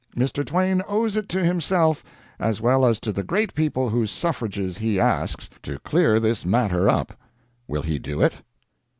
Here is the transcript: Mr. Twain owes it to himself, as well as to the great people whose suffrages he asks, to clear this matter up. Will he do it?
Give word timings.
Mr. 0.17 0.43
Twain 0.43 0.81
owes 0.87 1.15
it 1.15 1.29
to 1.29 1.43
himself, 1.45 2.03
as 2.39 2.59
well 2.59 2.87
as 2.87 2.99
to 2.99 3.13
the 3.13 3.21
great 3.21 3.53
people 3.53 3.89
whose 3.89 4.09
suffrages 4.09 4.79
he 4.79 4.99
asks, 4.99 5.47
to 5.61 5.77
clear 5.77 6.19
this 6.19 6.43
matter 6.43 6.89
up. 6.89 7.13
Will 7.67 7.83
he 7.83 7.99
do 7.99 8.19
it? 8.19 8.37